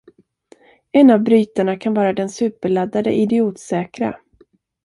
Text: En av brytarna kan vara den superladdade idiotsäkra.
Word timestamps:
En 0.91 1.11
av 1.11 1.19
brytarna 1.21 1.77
kan 1.77 1.93
vara 1.93 2.13
den 2.13 2.29
superladdade 2.29 3.13
idiotsäkra. 3.19 4.19